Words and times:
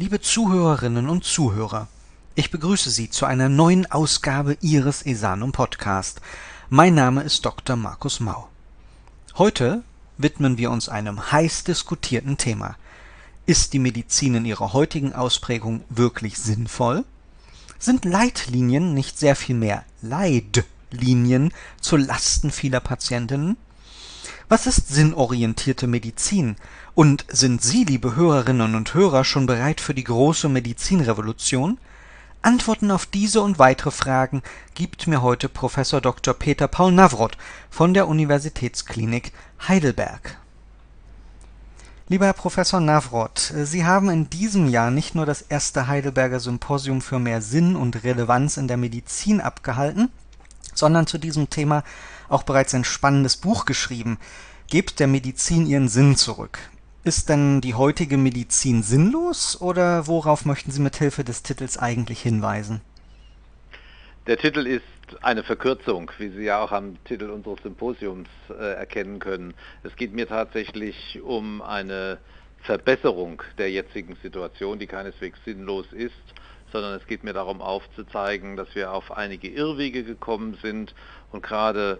Liebe 0.00 0.22
Zuhörerinnen 0.22 1.10
und 1.10 1.24
Zuhörer, 1.24 1.86
ich 2.34 2.50
begrüße 2.50 2.88
Sie 2.88 3.10
zu 3.10 3.26
einer 3.26 3.50
neuen 3.50 3.84
Ausgabe 3.92 4.56
Ihres 4.62 5.04
Esanum 5.04 5.52
Podcast. 5.52 6.22
Mein 6.70 6.94
Name 6.94 7.22
ist 7.22 7.44
Dr. 7.44 7.76
Markus 7.76 8.18
Mau. 8.18 8.48
Heute 9.36 9.82
widmen 10.16 10.56
wir 10.56 10.70
uns 10.70 10.88
einem 10.88 11.30
heiß 11.30 11.64
diskutierten 11.64 12.38
Thema. 12.38 12.76
Ist 13.44 13.74
die 13.74 13.78
Medizin 13.78 14.36
in 14.36 14.46
ihrer 14.46 14.72
heutigen 14.72 15.12
Ausprägung 15.12 15.82
wirklich 15.90 16.38
sinnvoll? 16.38 17.04
Sind 17.78 18.06
Leitlinien 18.06 18.94
nicht 18.94 19.18
sehr 19.18 19.36
viel 19.36 19.54
mehr 19.54 19.84
Leidlinien 20.00 21.52
zu 21.78 21.98
Lasten 21.98 22.50
vieler 22.50 22.80
Patientinnen? 22.80 23.58
Was 24.50 24.66
ist 24.66 24.88
sinnorientierte 24.88 25.86
Medizin? 25.86 26.56
Und 26.96 27.24
sind 27.28 27.62
Sie, 27.62 27.84
liebe 27.84 28.16
Hörerinnen 28.16 28.74
und 28.74 28.94
Hörer, 28.94 29.22
schon 29.22 29.46
bereit 29.46 29.80
für 29.80 29.94
die 29.94 30.02
große 30.02 30.48
Medizinrevolution? 30.48 31.78
Antworten 32.42 32.90
auf 32.90 33.06
diese 33.06 33.42
und 33.42 33.60
weitere 33.60 33.92
Fragen 33.92 34.42
gibt 34.74 35.06
mir 35.06 35.22
heute 35.22 35.48
Professor 35.48 36.00
Dr. 36.00 36.34
Peter 36.34 36.66
Paul 36.66 36.90
Nawrot 36.90 37.36
von 37.70 37.94
der 37.94 38.08
Universitätsklinik 38.08 39.30
Heidelberg. 39.68 40.36
Lieber 42.08 42.26
Herr 42.26 42.32
Professor 42.32 42.80
Nawrot, 42.80 43.54
Sie 43.56 43.84
haben 43.84 44.10
in 44.10 44.30
diesem 44.30 44.68
Jahr 44.68 44.90
nicht 44.90 45.14
nur 45.14 45.26
das 45.26 45.42
erste 45.42 45.86
Heidelberger 45.86 46.40
Symposium 46.40 47.02
für 47.02 47.20
mehr 47.20 47.40
Sinn 47.40 47.76
und 47.76 48.02
Relevanz 48.02 48.56
in 48.56 48.66
der 48.66 48.78
Medizin 48.78 49.40
abgehalten, 49.40 50.10
sondern 50.74 51.06
zu 51.06 51.18
diesem 51.18 51.50
Thema 51.50 51.84
auch 52.30 52.44
bereits 52.44 52.74
ein 52.74 52.84
spannendes 52.84 53.36
Buch 53.36 53.66
geschrieben. 53.66 54.18
Gebt 54.68 55.00
der 55.00 55.08
Medizin 55.08 55.66
ihren 55.66 55.88
Sinn 55.88 56.16
zurück. 56.16 56.58
Ist 57.02 57.28
denn 57.28 57.60
die 57.60 57.74
heutige 57.74 58.16
Medizin 58.16 58.82
sinnlos 58.82 59.60
oder 59.60 60.06
worauf 60.06 60.44
möchten 60.44 60.70
Sie 60.70 60.80
mit 60.80 60.96
Hilfe 60.96 61.24
des 61.24 61.42
Titels 61.42 61.78
eigentlich 61.78 62.20
hinweisen? 62.20 62.82
Der 64.26 64.36
Titel 64.36 64.66
ist 64.66 64.84
eine 65.22 65.42
Verkürzung, 65.42 66.10
wie 66.18 66.28
Sie 66.28 66.44
ja 66.44 66.62
auch 66.62 66.72
am 66.72 67.02
Titel 67.04 67.30
unseres 67.30 67.62
Symposiums 67.62 68.28
äh, 68.50 68.74
erkennen 68.74 69.18
können. 69.18 69.54
Es 69.82 69.96
geht 69.96 70.12
mir 70.12 70.28
tatsächlich 70.28 71.20
um 71.22 71.62
eine 71.62 72.18
Verbesserung 72.62 73.42
der 73.58 73.70
jetzigen 73.70 74.16
Situation, 74.22 74.78
die 74.78 74.86
keineswegs 74.86 75.38
sinnlos 75.44 75.86
ist, 75.92 76.12
sondern 76.70 76.94
es 76.94 77.06
geht 77.06 77.24
mir 77.24 77.32
darum 77.32 77.62
aufzuzeigen, 77.62 78.56
dass 78.56 78.74
wir 78.74 78.92
auf 78.92 79.10
einige 79.10 79.48
Irrwege 79.48 80.04
gekommen 80.04 80.58
sind 80.62 80.94
und 81.32 81.42
gerade 81.42 81.98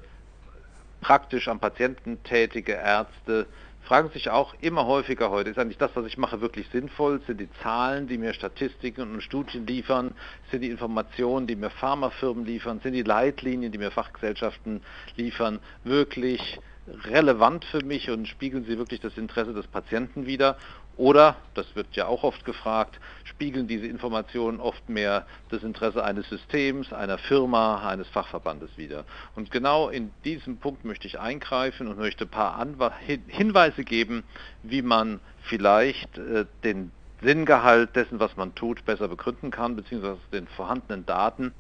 praktisch 1.01 1.49
am 1.49 1.61
Patienten 1.61 2.23
tätige 2.23 2.73
Ärzte 2.73 3.47
fragen 3.91 4.11
sich 4.11 4.31
auch 4.31 4.55
immer 4.61 4.87
häufiger 4.87 5.31
heute, 5.31 5.51
ist 5.51 5.59
eigentlich 5.59 5.79
das, 5.79 5.91
was 5.95 6.07
ich 6.07 6.17
mache, 6.17 6.41
wirklich 6.41 6.69
sinnvoll? 6.71 7.21
Sind 7.27 7.41
die 7.41 7.51
Zahlen, 7.63 8.07
die 8.07 8.19
mir 8.19 8.35
Statistiken 8.35 9.03
und 9.03 9.21
Studien 9.21 9.67
liefern? 9.67 10.15
Sind 10.51 10.61
die 10.61 10.71
Informationen, 10.71 11.49
die 11.49 11.57
mir 11.57 11.71
Pharmafirmen 11.71 12.45
liefern? 12.45 12.79
Sind 12.85 12.93
die 12.93 13.03
Leitlinien, 13.03 13.73
die 13.73 13.79
mir 13.79 13.91
Fachgesellschaften 13.91 14.83
liefern, 15.17 15.59
wirklich 15.83 16.61
relevant 16.87 17.65
für 17.65 17.85
mich 17.85 18.11
und 18.11 18.29
spiegeln 18.29 18.65
sie 18.65 18.79
wirklich 18.79 19.01
das 19.01 19.17
Interesse 19.17 19.55
des 19.55 19.67
Patienten 19.67 20.27
wider? 20.27 20.57
Oder, 21.01 21.37
das 21.55 21.75
wird 21.75 21.97
ja 21.97 22.09
auch 22.09 22.25
oft 22.25 22.45
gefragt, 22.45 23.01
spiegeln 23.25 23.67
diese 23.67 23.87
Informationen 23.87 24.61
oft 24.61 24.87
mehr 24.91 25.25
das 25.49 25.63
Interesse 25.63 26.05
eines 26.05 26.29
Systems, 26.29 26.93
einer 26.93 27.17
Firma, 27.17 27.89
eines 27.89 28.07
Fachverbandes 28.09 28.69
wider. 28.77 29.07
Und 29.35 29.51
genau 29.51 29.89
in 29.89 30.11
diesem 30.27 30.59
Punkt 30.59 30.85
möchte 30.85 31.07
ich 31.07 31.19
eingreifen 31.19 31.89
und 31.89 31.97
möchte 31.97 32.27
ein 32.27 32.29
paar 32.29 32.59
Anwe 32.59 32.93
Hinweise 33.29 33.83
geben, 33.83 34.25
wie 34.63 34.83
man 34.83 35.21
vielleicht 35.45 36.19
äh, 36.19 36.45
den 36.65 36.93
Sinngehalt 37.23 37.97
dessen, 37.97 38.21
was 38.21 38.37
man 38.37 38.55
tut, 38.55 38.85
besser 38.85 39.09
begründen 39.09 39.51
kann, 39.51 39.77
beziehungsweise 39.77 40.21
den 40.35 40.49
vorhandenen 40.49 41.07
Daten, 41.07 41.55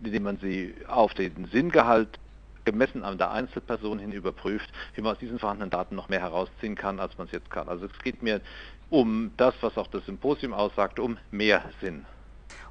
indem 0.00 0.22
man 0.22 0.36
sie 0.36 0.76
auf 0.86 1.12
den 1.12 1.46
Sinngehalt 1.46 2.20
gemessen 2.66 3.02
an 3.02 3.16
der 3.16 3.30
Einzelperson 3.30 3.98
hin 3.98 4.12
überprüft, 4.12 4.68
wie 4.94 5.00
man 5.00 5.12
aus 5.12 5.18
diesen 5.18 5.38
vorhandenen 5.38 5.70
Daten 5.70 5.94
noch 5.94 6.10
mehr 6.10 6.20
herausziehen 6.20 6.74
kann, 6.74 7.00
als 7.00 7.16
man 7.16 7.28
es 7.28 7.32
jetzt 7.32 7.50
kann. 7.50 7.68
Also 7.68 7.86
es 7.86 7.98
geht 8.02 8.22
mir 8.22 8.42
um 8.90 9.30
das, 9.38 9.54
was 9.62 9.78
auch 9.78 9.86
das 9.86 10.04
Symposium 10.04 10.52
aussagt, 10.52 11.00
um 11.00 11.16
mehr 11.30 11.62
Sinn. 11.80 12.04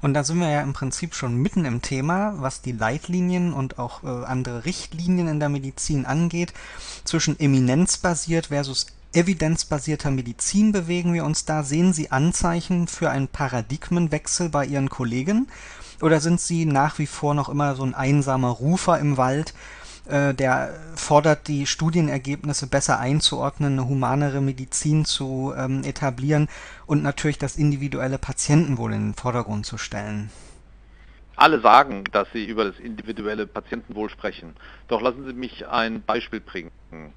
Und 0.01 0.13
da 0.13 0.23
sind 0.23 0.39
wir 0.39 0.49
ja 0.49 0.61
im 0.61 0.73
Prinzip 0.73 1.15
schon 1.15 1.41
mitten 1.41 1.65
im 1.65 1.81
Thema, 1.81 2.35
was 2.37 2.61
die 2.61 2.73
Leitlinien 2.73 3.53
und 3.53 3.79
auch 3.79 4.03
äh, 4.03 4.25
andere 4.25 4.65
Richtlinien 4.65 5.27
in 5.27 5.39
der 5.39 5.49
Medizin 5.49 6.05
angeht. 6.05 6.53
Zwischen 7.05 7.39
eminenzbasiert 7.39 8.47
versus 8.47 8.87
evidenzbasierter 9.13 10.11
Medizin 10.11 10.71
bewegen 10.73 11.13
wir 11.13 11.25
uns 11.25 11.45
da. 11.45 11.63
Sehen 11.63 11.93
Sie 11.93 12.11
Anzeichen 12.11 12.87
für 12.87 13.09
einen 13.09 13.29
Paradigmenwechsel 13.29 14.49
bei 14.49 14.65
Ihren 14.65 14.89
Kollegen? 14.89 15.47
Oder 16.01 16.19
sind 16.19 16.41
Sie 16.41 16.65
nach 16.65 16.99
wie 16.99 17.07
vor 17.07 17.33
noch 17.33 17.49
immer 17.49 17.75
so 17.75 17.83
ein 17.83 17.95
einsamer 17.95 18.49
Rufer 18.49 18.99
im 18.99 19.17
Wald, 19.17 19.53
der 20.07 20.73
fordert, 20.95 21.47
die 21.47 21.65
Studienergebnisse 21.65 22.67
besser 22.67 22.99
einzuordnen, 22.99 23.73
eine 23.73 23.87
humanere 23.87 24.41
Medizin 24.41 25.05
zu 25.05 25.53
ähm, 25.57 25.83
etablieren 25.83 26.47
und 26.85 27.03
natürlich 27.03 27.37
das 27.37 27.55
individuelle 27.55 28.17
Patientenwohl 28.17 28.93
in 28.93 29.09
den 29.09 29.13
Vordergrund 29.15 29.65
zu 29.65 29.77
stellen. 29.77 30.29
Alle 31.37 31.59
sagen, 31.59 32.05
dass 32.13 32.31
sie 32.31 32.45
über 32.45 32.63
das 32.63 32.79
individuelle 32.79 33.45
Patientenwohl 33.45 34.09
sprechen. 34.09 34.55
Doch 34.87 35.01
lassen 35.01 35.25
Sie 35.25 35.33
mich 35.33 35.67
ein 35.67 36.01
Beispiel 36.01 36.39
bringen. 36.39 36.71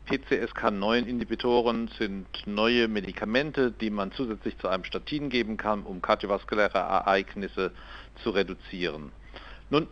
PCSK9-Inhibitoren 0.08 1.88
sind 1.98 2.26
neue 2.44 2.88
Medikamente, 2.88 3.70
die 3.70 3.90
man 3.90 4.10
zusätzlich 4.10 4.58
zu 4.58 4.66
einem 4.66 4.82
Statin 4.82 5.28
geben 5.30 5.56
kann, 5.56 5.84
um 5.84 6.02
kardiovaskuläre 6.02 6.78
Ereignisse 6.78 7.70
zu 8.24 8.30
reduzieren. 8.30 9.12
Nun, 9.70 9.86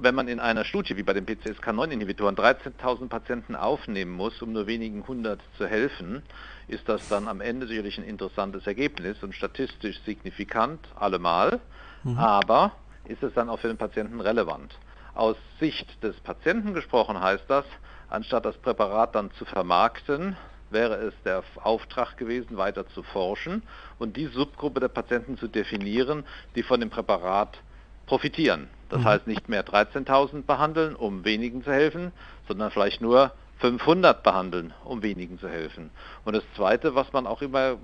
wenn 0.00 0.14
man 0.14 0.28
in 0.28 0.40
einer 0.40 0.64
Studie 0.64 0.96
wie 0.96 1.02
bei 1.02 1.12
den 1.12 1.26
PCSK9-Inhibitoren 1.26 2.34
13.000 2.34 3.08
Patienten 3.08 3.54
aufnehmen 3.54 4.12
muss, 4.12 4.40
um 4.42 4.52
nur 4.52 4.66
wenigen 4.66 5.06
hundert 5.06 5.40
zu 5.58 5.66
helfen, 5.66 6.22
ist 6.68 6.88
das 6.88 7.08
dann 7.08 7.28
am 7.28 7.40
Ende 7.40 7.66
sicherlich 7.66 7.98
ein 7.98 8.04
interessantes 8.04 8.66
Ergebnis 8.66 9.22
und 9.22 9.34
statistisch 9.34 10.00
signifikant 10.04 10.80
allemal, 10.98 11.60
mhm. 12.04 12.18
aber 12.18 12.72
ist 13.04 13.22
es 13.22 13.34
dann 13.34 13.48
auch 13.48 13.58
für 13.58 13.68
den 13.68 13.76
Patienten 13.76 14.20
relevant? 14.20 14.78
Aus 15.14 15.36
Sicht 15.60 16.02
des 16.02 16.18
Patienten 16.20 16.72
gesprochen 16.72 17.20
heißt 17.20 17.44
das, 17.48 17.66
anstatt 18.08 18.44
das 18.44 18.56
Präparat 18.56 19.14
dann 19.14 19.30
zu 19.32 19.44
vermarkten, 19.44 20.36
wäre 20.70 20.94
es 20.94 21.14
der 21.24 21.42
Auftrag 21.62 22.16
gewesen, 22.16 22.56
weiter 22.56 22.86
zu 22.88 23.02
forschen 23.02 23.62
und 23.98 24.16
die 24.16 24.26
Subgruppe 24.26 24.80
der 24.80 24.88
Patienten 24.88 25.36
zu 25.36 25.48
definieren, 25.48 26.24
die 26.54 26.62
von 26.62 26.80
dem 26.80 26.88
Präparat 26.88 27.58
profitieren. 28.06 28.68
Das 28.88 29.00
mhm. 29.00 29.04
heißt 29.04 29.26
nicht 29.26 29.48
mehr 29.48 29.64
13.000 29.64 30.42
behandeln, 30.42 30.94
um 30.94 31.24
wenigen 31.24 31.64
zu 31.64 31.72
helfen, 31.72 32.12
sondern 32.46 32.70
vielleicht 32.70 33.00
nur 33.00 33.32
500 33.62 34.24
behandeln, 34.24 34.74
um 34.84 35.02
wenigen 35.04 35.38
zu 35.38 35.48
helfen. 35.48 35.90
Und 36.24 36.34
das 36.34 36.42
Zweite, 36.56 36.96
was 36.96 37.12
man 37.12 37.28
auch 37.28 37.42
immer 37.42 37.70
äh, 37.70 37.76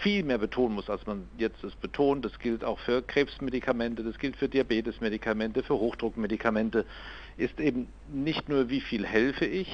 viel 0.00 0.24
mehr 0.24 0.38
betonen 0.38 0.74
muss, 0.74 0.90
als 0.90 1.06
man 1.06 1.28
jetzt 1.38 1.62
es 1.62 1.76
betont, 1.76 2.24
das 2.24 2.36
gilt 2.40 2.64
auch 2.64 2.80
für 2.80 3.00
Krebsmedikamente, 3.00 4.02
das 4.02 4.18
gilt 4.18 4.36
für 4.36 4.48
Diabetesmedikamente, 4.48 5.62
für 5.62 5.74
Hochdruckmedikamente, 5.74 6.84
ist 7.36 7.60
eben 7.60 7.86
nicht 8.12 8.48
nur, 8.48 8.68
wie 8.68 8.80
viel 8.80 9.06
helfe 9.06 9.46
ich, 9.46 9.68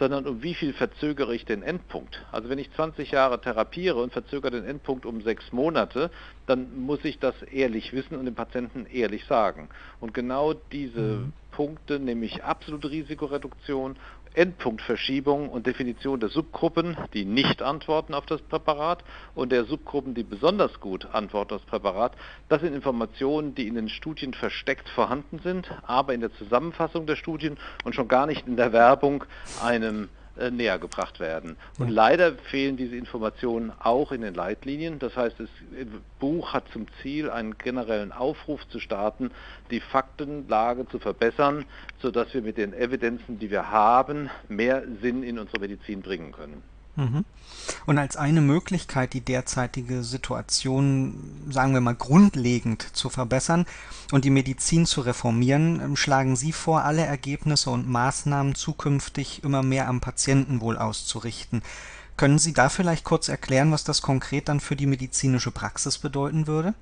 sondern 0.00 0.26
um 0.26 0.42
wie 0.42 0.54
viel 0.54 0.72
verzögere 0.72 1.32
ich 1.32 1.44
den 1.44 1.62
Endpunkt. 1.62 2.24
Also 2.32 2.48
wenn 2.48 2.58
ich 2.58 2.72
20 2.72 3.12
Jahre 3.12 3.40
therapiere 3.40 4.02
und 4.02 4.12
verzögere 4.12 4.50
den 4.50 4.64
Endpunkt 4.64 5.06
um 5.06 5.20
sechs 5.22 5.52
Monate, 5.52 6.10
dann 6.46 6.84
muss 6.84 7.04
ich 7.04 7.20
das 7.20 7.40
ehrlich 7.42 7.92
wissen 7.92 8.16
und 8.16 8.24
dem 8.24 8.34
Patienten 8.34 8.86
ehrlich 8.86 9.24
sagen. 9.26 9.68
Und 10.00 10.12
genau 10.12 10.54
diese 10.54 11.00
mhm. 11.00 11.32
Punkte, 11.50 12.00
nämlich 12.00 12.42
absolute 12.42 12.90
Risikoreduktion 12.90 13.96
Endpunktverschiebung 14.34 15.48
und 15.48 15.66
Definition 15.66 16.20
der 16.20 16.28
Subgruppen, 16.28 16.96
die 17.14 17.24
nicht 17.24 17.62
antworten 17.62 18.14
auf 18.14 18.26
das 18.26 18.42
Präparat 18.42 19.04
und 19.34 19.50
der 19.50 19.64
Subgruppen, 19.64 20.14
die 20.14 20.22
besonders 20.22 20.80
gut 20.80 21.06
antworten 21.12 21.54
auf 21.54 21.60
das 21.62 21.68
Präparat. 21.68 22.16
Das 22.48 22.60
sind 22.60 22.74
Informationen, 22.74 23.54
die 23.54 23.66
in 23.66 23.74
den 23.74 23.88
Studien 23.88 24.34
versteckt 24.34 24.88
vorhanden 24.88 25.40
sind, 25.40 25.70
aber 25.86 26.14
in 26.14 26.20
der 26.20 26.32
Zusammenfassung 26.34 27.06
der 27.06 27.16
Studien 27.16 27.58
und 27.84 27.94
schon 27.94 28.08
gar 28.08 28.26
nicht 28.26 28.46
in 28.46 28.56
der 28.56 28.72
Werbung 28.72 29.24
einem 29.62 30.08
äh, 30.40 30.50
näher 30.50 30.78
gebracht 30.78 31.20
werden. 31.20 31.56
Und 31.78 31.88
ja. 31.88 31.94
leider 31.94 32.32
fehlen 32.32 32.76
diese 32.76 32.96
Informationen 32.96 33.72
auch 33.78 34.12
in 34.12 34.22
den 34.22 34.34
Leitlinien. 34.34 34.98
Das 34.98 35.16
heißt, 35.16 35.38
das 35.38 35.48
Buch 36.18 36.52
hat 36.52 36.64
zum 36.72 36.86
Ziel, 37.02 37.30
einen 37.30 37.58
generellen 37.58 38.12
Aufruf 38.12 38.66
zu 38.68 38.80
starten, 38.80 39.30
die 39.70 39.80
Faktenlage 39.80 40.88
zu 40.88 40.98
verbessern, 40.98 41.64
sodass 42.00 42.32
wir 42.34 42.42
mit 42.42 42.56
den 42.56 42.72
Evidenzen, 42.72 43.38
die 43.38 43.50
wir 43.50 43.70
haben, 43.70 44.30
mehr 44.48 44.82
Sinn 45.00 45.22
in 45.22 45.38
unsere 45.38 45.60
Medizin 45.60 46.02
bringen 46.02 46.32
können. 46.32 46.62
Mhm. 47.00 47.24
Und 47.86 47.98
als 47.98 48.16
eine 48.16 48.40
Möglichkeit, 48.42 49.14
die 49.14 49.22
derzeitige 49.22 50.02
Situation, 50.02 51.14
sagen 51.48 51.72
wir 51.72 51.80
mal, 51.80 51.94
grundlegend 51.94 52.82
zu 52.94 53.08
verbessern 53.08 53.64
und 54.12 54.24
die 54.24 54.30
Medizin 54.30 54.86
zu 54.86 55.00
reformieren, 55.00 55.80
ähm, 55.80 55.96
schlagen 55.96 56.36
Sie 56.36 56.52
vor, 56.52 56.84
alle 56.84 57.02
Ergebnisse 57.02 57.70
und 57.70 57.88
Maßnahmen 57.88 58.54
zukünftig 58.54 59.42
immer 59.44 59.62
mehr 59.62 59.88
am 59.88 60.00
Patientenwohl 60.00 60.76
auszurichten. 60.76 61.62
Können 62.16 62.38
Sie 62.38 62.52
da 62.52 62.68
vielleicht 62.68 63.04
kurz 63.04 63.28
erklären, 63.28 63.72
was 63.72 63.84
das 63.84 64.02
konkret 64.02 64.48
dann 64.48 64.60
für 64.60 64.76
die 64.76 64.86
medizinische 64.86 65.50
Praxis 65.50 65.96
bedeuten 65.96 66.46
würde? 66.46 66.74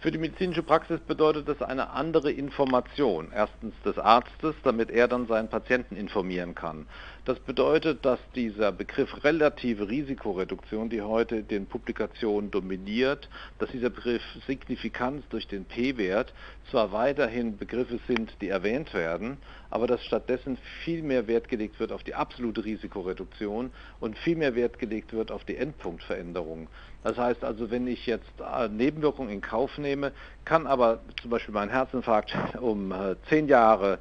Für 0.00 0.12
die 0.12 0.18
medizinische 0.18 0.62
Praxis 0.62 1.00
bedeutet 1.00 1.48
das 1.48 1.62
eine 1.62 1.90
andere 1.90 2.30
Information. 2.30 3.32
Erstens 3.34 3.74
des 3.84 3.98
Arztes, 3.98 4.54
damit 4.62 4.90
er 4.90 5.08
dann 5.08 5.26
seinen 5.26 5.48
Patienten 5.48 5.96
informieren 5.96 6.54
kann. 6.54 6.86
Das 7.26 7.40
bedeutet, 7.40 8.04
dass 8.04 8.20
dieser 8.36 8.70
Begriff 8.70 9.24
relative 9.24 9.88
Risikoreduktion, 9.88 10.90
die 10.90 11.02
heute 11.02 11.42
den 11.42 11.66
Publikationen 11.66 12.52
dominiert, 12.52 13.28
dass 13.58 13.68
dieser 13.72 13.90
Begriff 13.90 14.22
Signifikanz 14.46 15.24
durch 15.30 15.48
den 15.48 15.64
P-Wert 15.64 16.32
zwar 16.70 16.92
weiterhin 16.92 17.56
Begriffe 17.56 17.98
sind, 18.06 18.30
die 18.40 18.48
erwähnt 18.48 18.94
werden, 18.94 19.38
aber 19.70 19.88
dass 19.88 20.04
stattdessen 20.04 20.56
viel 20.84 21.02
mehr 21.02 21.26
Wert 21.26 21.48
gelegt 21.48 21.80
wird 21.80 21.90
auf 21.90 22.04
die 22.04 22.14
absolute 22.14 22.64
Risikoreduktion 22.64 23.72
und 23.98 24.16
viel 24.18 24.36
mehr 24.36 24.54
Wert 24.54 24.78
gelegt 24.78 25.12
wird 25.12 25.32
auf 25.32 25.44
die 25.44 25.56
Endpunktveränderung. 25.56 26.68
Das 27.02 27.16
heißt 27.16 27.42
also, 27.42 27.72
wenn 27.72 27.88
ich 27.88 28.06
jetzt 28.06 28.34
äh, 28.38 28.68
Nebenwirkungen 28.68 29.30
in 29.30 29.40
Kauf 29.40 29.78
nehme, 29.78 30.12
kann 30.44 30.68
aber 30.68 31.00
zum 31.20 31.30
Beispiel 31.32 31.54
mein 31.54 31.70
Herzinfarkt 31.70 32.36
um 32.60 32.92
äh, 32.92 33.16
zehn 33.28 33.48
Jahre 33.48 33.98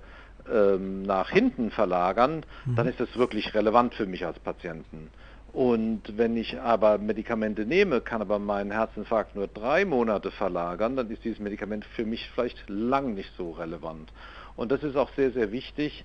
ähm, 0.51 1.03
nach 1.03 1.29
hinten 1.29 1.71
verlagern, 1.71 2.45
mhm. 2.65 2.75
dann 2.75 2.87
ist 2.87 2.99
das 2.99 3.15
wirklich 3.17 3.53
relevant 3.53 3.93
für 3.93 4.05
mich 4.05 4.25
als 4.25 4.39
Patienten. 4.39 5.09
Und 5.55 6.17
wenn 6.17 6.35
ich 6.35 6.59
aber 6.59 6.97
Medikamente 6.97 7.65
nehme, 7.65 8.01
kann 8.01 8.21
aber 8.21 8.39
mein 8.39 8.71
Herzinfarkt 8.71 9.35
nur 9.35 9.47
drei 9.47 9.85
Monate 9.85 10.29
verlagern, 10.31 10.97
dann 10.97 11.09
ist 11.09 11.23
dieses 11.23 11.39
Medikament 11.39 11.85
für 11.85 12.05
mich 12.05 12.29
vielleicht 12.35 12.61
lang 12.67 13.13
nicht 13.13 13.31
so 13.37 13.51
relevant. 13.51 14.11
Und 14.57 14.71
das 14.71 14.83
ist 14.83 14.95
auch 14.95 15.09
sehr, 15.15 15.31
sehr 15.31 15.51
wichtig 15.51 16.03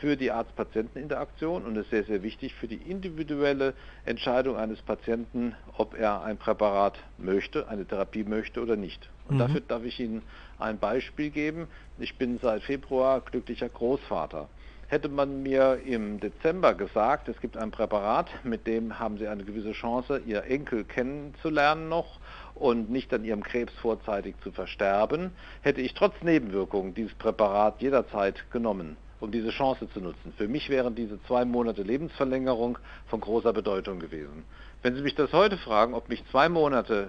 für 0.00 0.16
die 0.16 0.30
Arzt-Patienten-Interaktion 0.30 1.64
und 1.64 1.76
ist 1.76 1.90
sehr, 1.90 2.04
sehr 2.04 2.22
wichtig 2.22 2.54
für 2.54 2.68
die 2.68 2.76
individuelle 2.76 3.74
Entscheidung 4.04 4.56
eines 4.56 4.80
Patienten, 4.82 5.54
ob 5.76 5.94
er 5.94 6.22
ein 6.22 6.36
Präparat 6.36 6.98
möchte, 7.18 7.68
eine 7.68 7.86
Therapie 7.86 8.24
möchte 8.24 8.62
oder 8.62 8.76
nicht. 8.76 9.08
Und 9.32 9.38
mhm. 9.38 9.40
dafür 9.40 9.60
darf 9.62 9.84
ich 9.84 9.98
Ihnen 9.98 10.22
ein 10.58 10.78
Beispiel 10.78 11.30
geben. 11.30 11.68
Ich 11.98 12.16
bin 12.16 12.38
seit 12.40 12.62
Februar 12.62 13.20
glücklicher 13.22 13.68
Großvater. 13.68 14.48
Hätte 14.88 15.08
man 15.08 15.42
mir 15.42 15.80
im 15.86 16.20
Dezember 16.20 16.74
gesagt, 16.74 17.26
es 17.28 17.40
gibt 17.40 17.56
ein 17.56 17.70
Präparat, 17.70 18.28
mit 18.44 18.66
dem 18.66 18.98
haben 18.98 19.16
Sie 19.16 19.26
eine 19.26 19.42
gewisse 19.42 19.72
Chance, 19.72 20.20
Ihr 20.26 20.44
Enkel 20.44 20.84
kennenzulernen 20.84 21.88
noch 21.88 22.18
und 22.54 22.90
nicht 22.90 23.12
an 23.14 23.24
ihrem 23.24 23.42
Krebs 23.42 23.72
vorzeitig 23.80 24.34
zu 24.42 24.52
versterben, 24.52 25.30
hätte 25.62 25.80
ich 25.80 25.94
trotz 25.94 26.12
Nebenwirkungen 26.20 26.92
dieses 26.92 27.14
Präparat 27.14 27.80
jederzeit 27.80 28.50
genommen, 28.50 28.98
um 29.18 29.32
diese 29.32 29.48
Chance 29.48 29.88
zu 29.94 30.00
nutzen. 30.00 30.34
Für 30.36 30.46
mich 30.46 30.68
wären 30.68 30.94
diese 30.94 31.22
zwei 31.22 31.46
Monate 31.46 31.82
Lebensverlängerung 31.82 32.76
von 33.06 33.22
großer 33.22 33.54
Bedeutung 33.54 33.98
gewesen. 33.98 34.44
Wenn 34.82 34.94
Sie 34.94 35.00
mich 35.00 35.14
das 35.14 35.32
heute 35.32 35.56
fragen, 35.56 35.94
ob 35.94 36.10
mich 36.10 36.22
zwei 36.30 36.50
Monate 36.50 37.08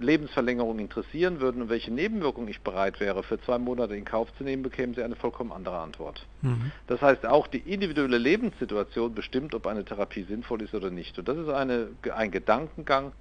Lebensverlängerung 0.00 0.78
interessieren 0.78 1.40
würden 1.40 1.62
und 1.62 1.68
welche 1.68 1.92
Nebenwirkungen 1.92 2.48
ich 2.48 2.60
bereit 2.60 3.00
wäre, 3.00 3.22
für 3.22 3.40
zwei 3.40 3.58
Monate 3.58 3.96
in 3.96 4.04
Kauf 4.04 4.32
zu 4.36 4.44
nehmen, 4.44 4.62
bekämen 4.62 4.94
Sie 4.94 5.02
eine 5.02 5.16
vollkommen 5.16 5.52
andere 5.52 5.78
Antwort. 5.78 6.26
Mhm. 6.42 6.72
Das 6.86 7.02
heißt, 7.02 7.26
auch 7.26 7.46
die 7.46 7.58
individuelle 7.58 8.18
Lebenssituation 8.18 9.14
bestimmt, 9.14 9.54
ob 9.54 9.66
eine 9.66 9.84
Therapie 9.84 10.22
sinnvoll 10.22 10.62
ist 10.62 10.74
oder 10.74 10.90
nicht. 10.90 11.18
Und 11.18 11.28
das 11.28 11.36
ist 11.36 11.48
eine, 11.48 11.88
ein 12.14 12.30
Gedankengang, 12.30 13.12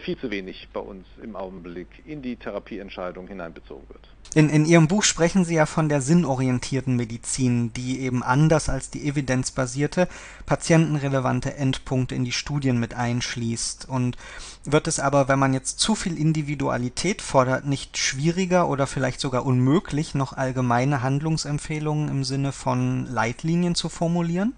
viel 0.00 0.18
zu 0.18 0.30
wenig 0.30 0.68
bei 0.72 0.80
uns 0.80 1.06
im 1.22 1.36
Augenblick 1.36 1.88
in 2.06 2.22
die 2.22 2.36
Therapieentscheidung 2.36 3.28
hineinbezogen 3.28 3.88
wird. 3.88 4.08
In, 4.34 4.48
in 4.48 4.64
Ihrem 4.64 4.88
Buch 4.88 5.02
sprechen 5.02 5.44
Sie 5.44 5.56
ja 5.56 5.66
von 5.66 5.90
der 5.90 6.00
sinnorientierten 6.00 6.96
Medizin, 6.96 7.72
die 7.74 8.00
eben 8.00 8.22
anders 8.22 8.70
als 8.70 8.88
die 8.88 9.06
evidenzbasierte 9.06 10.08
patientenrelevante 10.46 11.54
Endpunkte 11.54 12.14
in 12.14 12.24
die 12.24 12.32
Studien 12.32 12.80
mit 12.80 12.94
einschließt. 12.94 13.86
Und 13.88 14.16
wird 14.64 14.88
es 14.88 14.98
aber, 14.98 15.28
wenn 15.28 15.38
man 15.38 15.52
jetzt 15.52 15.80
zu 15.80 15.94
viel 15.94 16.16
Individualität 16.16 17.20
fordert, 17.20 17.66
nicht 17.66 17.98
schwieriger 17.98 18.68
oder 18.68 18.86
vielleicht 18.86 19.20
sogar 19.20 19.44
unmöglich, 19.44 20.14
noch 20.14 20.32
allgemeine 20.32 21.02
Handlungsempfehlungen 21.02 22.08
im 22.08 22.24
Sinne 22.24 22.52
von 22.52 23.06
Leitlinien 23.06 23.74
zu 23.74 23.90
formulieren? 23.90 24.54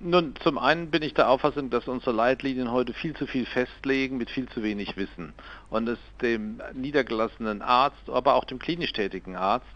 Nun, 0.00 0.34
zum 0.44 0.58
einen 0.58 0.92
bin 0.92 1.02
ich 1.02 1.14
der 1.14 1.28
Auffassung, 1.28 1.70
dass 1.70 1.88
unsere 1.88 2.12
Leitlinien 2.12 2.70
heute 2.70 2.92
viel 2.92 3.16
zu 3.16 3.26
viel 3.26 3.46
festlegen 3.46 4.16
mit 4.16 4.30
viel 4.30 4.48
zu 4.48 4.62
wenig 4.62 4.96
Wissen. 4.96 5.32
Und 5.70 5.88
es 5.88 5.98
dem 6.22 6.62
niedergelassenen 6.72 7.62
Arzt, 7.62 8.08
aber 8.08 8.34
auch 8.34 8.44
dem 8.44 8.60
klinisch 8.60 8.92
tätigen 8.92 9.34
Arzt 9.34 9.66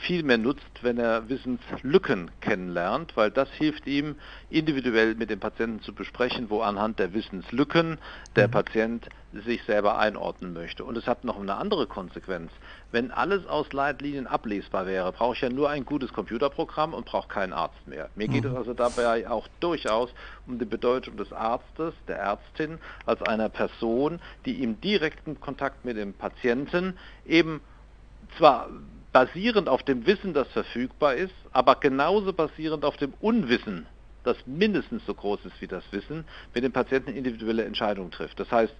viel 0.00 0.22
mehr 0.22 0.38
nutzt, 0.38 0.82
wenn 0.82 0.98
er 0.98 1.28
Wissenslücken 1.28 2.30
kennenlernt, 2.40 3.16
weil 3.16 3.30
das 3.30 3.50
hilft 3.50 3.86
ihm, 3.86 4.14
individuell 4.48 5.14
mit 5.14 5.28
dem 5.28 5.40
Patienten 5.40 5.82
zu 5.82 5.92
besprechen, 5.92 6.50
wo 6.50 6.60
anhand 6.60 6.98
der 6.98 7.14
Wissenslücken 7.14 7.98
der 8.36 8.46
mhm. 8.46 8.52
Patient 8.52 9.08
sich 9.44 9.62
selber 9.64 9.98
einordnen 9.98 10.54
möchte. 10.54 10.84
Und 10.84 10.96
es 10.96 11.06
hat 11.06 11.24
noch 11.24 11.38
eine 11.38 11.56
andere 11.56 11.86
Konsequenz. 11.86 12.50
Wenn 12.92 13.10
alles 13.10 13.46
aus 13.46 13.72
Leitlinien 13.72 14.26
ablesbar 14.26 14.86
wäre, 14.86 15.12
brauche 15.12 15.34
ich 15.34 15.40
ja 15.42 15.50
nur 15.50 15.68
ein 15.68 15.84
gutes 15.84 16.12
Computerprogramm 16.12 16.94
und 16.94 17.04
brauche 17.04 17.28
keinen 17.28 17.52
Arzt 17.52 17.86
mehr. 17.86 18.08
Mir 18.14 18.28
geht 18.28 18.44
es 18.44 18.52
mhm. 18.52 18.56
also 18.56 18.74
dabei 18.74 19.28
auch 19.28 19.48
durchaus 19.60 20.10
um 20.46 20.58
die 20.58 20.64
Bedeutung 20.64 21.16
des 21.16 21.32
Arztes, 21.32 21.92
der 22.06 22.18
Ärztin, 22.18 22.78
als 23.04 23.20
einer 23.22 23.48
Person, 23.48 24.20
die 24.46 24.62
im 24.62 24.80
direkten 24.80 25.40
Kontakt 25.40 25.84
mit 25.84 25.96
dem 25.96 26.14
Patienten 26.14 26.96
eben 27.26 27.60
zwar 28.36 28.68
basierend 29.12 29.68
auf 29.68 29.82
dem 29.82 30.06
Wissen, 30.06 30.34
das 30.34 30.48
verfügbar 30.48 31.14
ist, 31.14 31.34
aber 31.52 31.76
genauso 31.76 32.32
basierend 32.32 32.84
auf 32.84 32.96
dem 32.96 33.14
Unwissen, 33.20 33.86
das 34.24 34.36
mindestens 34.46 35.04
so 35.06 35.14
groß 35.14 35.44
ist 35.46 35.60
wie 35.60 35.66
das 35.66 35.84
Wissen, 35.92 36.24
mit 36.54 36.64
dem 36.64 36.72
Patienten 36.72 37.10
individuelle 37.10 37.64
Entscheidungen 37.64 38.10
trifft. 38.10 38.38
Das 38.38 38.50
heißt, 38.50 38.74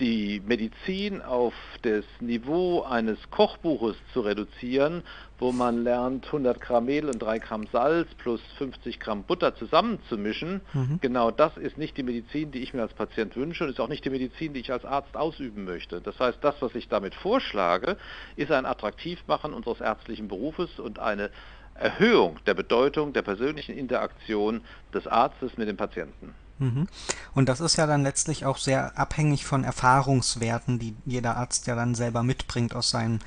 die 0.00 0.42
Medizin 0.46 1.22
auf 1.22 1.54
das 1.82 2.04
Niveau 2.20 2.82
eines 2.82 3.18
Kochbuches 3.30 3.96
zu 4.12 4.20
reduzieren, 4.20 5.02
wo 5.38 5.52
man 5.52 5.84
lernt, 5.84 6.26
100 6.26 6.60
Gramm 6.60 6.86
Mehl 6.86 7.06
und 7.06 7.18
3 7.18 7.38
Gramm 7.38 7.66
Salz 7.72 8.08
plus 8.14 8.40
50 8.58 9.00
Gramm 9.00 9.22
Butter 9.24 9.54
zusammenzumischen, 9.54 10.60
mhm. 10.74 10.98
genau 11.00 11.30
das 11.30 11.56
ist 11.56 11.78
nicht 11.78 11.96
die 11.96 12.02
Medizin, 12.02 12.50
die 12.50 12.60
ich 12.60 12.74
mir 12.74 12.82
als 12.82 12.94
Patient 12.94 13.36
wünsche 13.36 13.64
und 13.64 13.70
ist 13.70 13.80
auch 13.80 13.88
nicht 13.88 14.04
die 14.04 14.10
Medizin, 14.10 14.52
die 14.52 14.60
ich 14.60 14.72
als 14.72 14.84
Arzt 14.84 15.16
ausüben 15.16 15.64
möchte. 15.64 16.00
Das 16.00 16.18
heißt, 16.18 16.38
das, 16.42 16.54
was 16.60 16.74
ich 16.74 16.88
damit 16.88 17.14
vorschlage, 17.14 17.96
ist 18.36 18.52
ein 18.52 18.66
Attraktivmachen 18.66 19.54
unseres 19.54 19.80
ärztlichen 19.80 20.28
Berufes 20.28 20.78
und 20.78 20.98
eine 20.98 21.30
Erhöhung 21.74 22.38
der 22.46 22.54
Bedeutung 22.54 23.12
der 23.12 23.22
persönlichen 23.22 23.76
Interaktion 23.76 24.62
des 24.94 25.06
Arztes 25.06 25.56
mit 25.56 25.68
dem 25.68 25.76
Patienten. 25.76 26.34
Mhm. 26.58 26.88
Und 27.34 27.48
das 27.48 27.60
ist 27.60 27.76
ja 27.76 27.86
dann 27.86 28.02
letztlich 28.02 28.44
auch 28.44 28.58
sehr 28.58 28.98
abhängig 28.98 29.44
von 29.44 29.64
Erfahrungswerten, 29.64 30.78
die 30.78 30.94
jeder 31.04 31.36
Arzt 31.36 31.66
ja 31.66 31.74
dann 31.74 31.94
selber 31.94 32.22
mitbringt 32.22 32.74
aus, 32.74 32.90
seinen, 32.90 33.20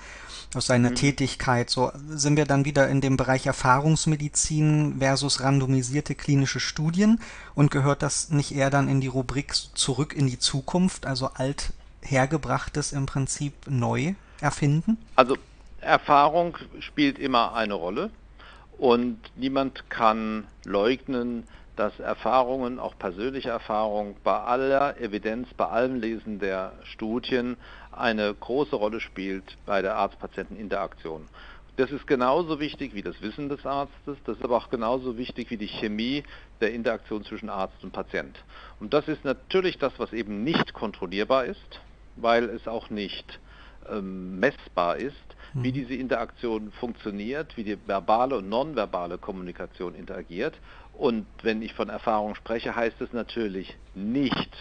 aus 0.56 0.66
seiner 0.66 0.92
mhm. 0.92 0.96
Tätigkeit. 0.96 1.70
So 1.70 1.92
sind 2.10 2.38
wir 2.38 2.46
dann 2.46 2.66
wieder 2.66 2.88
in 2.88 3.02
dem 3.02 3.18
Bereich 3.18 3.46
Erfahrungsmedizin 3.46 4.96
versus 5.00 5.42
randomisierte 5.42 6.16
klinische 6.16 6.60
Studien 6.60 7.20
und 7.56 7.72
gehört 7.72 8.02
das 8.02 8.30
nicht 8.30 8.56
eher 8.56 8.70
dann 8.70 8.90
in 8.90 9.02
die 9.02 9.08
Rubrik 9.08 9.54
zurück 9.54 10.14
in 10.14 10.28
die 10.28 10.40
Zukunft, 10.40 11.06
also 11.06 11.28
alt 11.28 11.74
hergebrachtes 12.02 12.94
im 12.94 13.06
Prinzip 13.06 13.54
neu 13.68 14.14
erfinden? 14.42 14.98
Also 15.16 15.38
Erfahrung 15.82 16.58
spielt 16.80 17.20
immer 17.20 17.54
eine 17.54 17.74
Rolle 17.74 18.10
und 18.78 19.18
niemand 19.36 19.90
kann 19.90 20.48
leugnen, 20.64 21.44
dass 21.80 21.98
Erfahrungen, 21.98 22.78
auch 22.78 23.00
persönliche 23.00 23.52
Erfahrungen, 23.52 24.18
bei 24.22 24.38
aller 24.38 25.00
Evidenz, 25.00 25.48
bei 25.54 25.66
allem 25.66 25.96
Lesen 25.96 26.38
der 26.38 26.74
Studien 26.84 27.56
eine 27.94 28.34
große 28.34 28.76
Rolle 28.76 29.00
spielt 29.00 29.58
bei 29.66 29.82
der 29.82 29.96
Arzt-Patienten-Interaktion. 29.96 31.30
Das 31.78 31.90
ist 31.92 32.06
genauso 32.06 32.60
wichtig 32.60 32.96
wie 32.96 33.02
das 33.02 33.22
Wissen 33.22 33.48
des 33.48 33.66
Arztes, 33.66 34.18
das 34.26 34.36
ist 34.36 34.44
aber 34.44 34.58
auch 34.58 34.70
genauso 34.70 35.18
wichtig 35.18 35.50
wie 35.52 35.56
die 35.56 35.70
Chemie 35.70 36.26
der 36.60 36.74
Interaktion 36.74 37.24
zwischen 37.24 37.50
Arzt 37.50 37.82
und 37.82 37.94
Patient. 37.94 38.38
Und 38.82 38.94
das 38.94 39.08
ist 39.08 39.24
natürlich 39.24 39.78
das, 39.78 39.94
was 40.00 40.12
eben 40.12 40.44
nicht 40.44 40.74
kontrollierbar 40.74 41.46
ist, 41.46 41.80
weil 42.18 42.50
es 42.50 42.68
auch 42.68 42.90
nicht 42.90 43.40
ähm, 43.90 44.38
messbar 44.38 44.98
ist, 44.98 45.16
wie 45.54 45.70
mhm. 45.70 45.74
diese 45.74 45.94
Interaktion 45.96 46.72
funktioniert, 46.72 47.56
wie 47.58 47.64
die 47.64 47.78
verbale 47.88 48.38
und 48.38 48.50
nonverbale 48.50 49.18
Kommunikation 49.18 49.96
interagiert. 49.96 50.56
Und 51.00 51.26
wenn 51.44 51.62
ich 51.62 51.74
von 51.74 51.88
Erfahrung 51.88 52.36
spreche, 52.36 52.76
heißt 52.76 53.00
es 53.00 53.14
natürlich 53.14 53.78
nicht, 53.96 54.52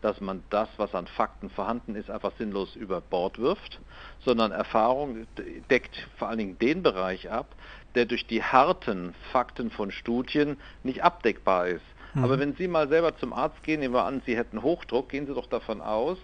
dass 0.00 0.20
man 0.20 0.42
das, 0.50 0.68
was 0.76 0.92
an 0.92 1.06
Fakten 1.06 1.50
vorhanden 1.50 1.94
ist, 1.94 2.10
einfach 2.10 2.32
sinnlos 2.36 2.74
über 2.74 3.00
Bord 3.00 3.38
wirft, 3.38 3.78
sondern 4.24 4.50
Erfahrung 4.50 5.28
deckt 5.70 6.08
vor 6.16 6.28
allen 6.28 6.38
Dingen 6.38 6.58
den 6.58 6.82
Bereich 6.82 7.30
ab, 7.30 7.54
der 7.94 8.06
durch 8.06 8.26
die 8.26 8.42
harten 8.42 9.14
Fakten 9.30 9.70
von 9.70 9.92
Studien 9.92 10.56
nicht 10.82 11.04
abdeckbar 11.04 11.68
ist. 11.68 11.86
Mhm. 12.14 12.24
Aber 12.24 12.40
wenn 12.40 12.56
Sie 12.56 12.66
mal 12.66 12.88
selber 12.88 13.16
zum 13.16 13.32
Arzt 13.32 13.62
gehen, 13.62 13.78
nehmen 13.78 13.94
wir 13.94 14.04
an, 14.04 14.20
Sie 14.26 14.36
hätten 14.36 14.62
Hochdruck, 14.62 15.10
gehen 15.10 15.28
Sie 15.28 15.34
doch 15.34 15.46
davon 15.46 15.80
aus, 15.80 16.18